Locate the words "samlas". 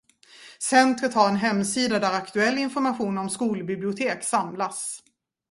4.23-5.03